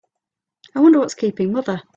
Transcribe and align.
I 0.73 0.79
wonder 0.79 0.97
what's 0.97 1.13
keeping 1.13 1.51
mother? 1.51 1.83